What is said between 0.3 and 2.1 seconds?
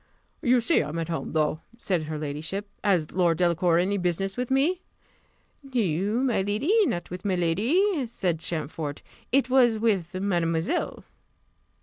"You see I am at home, though," said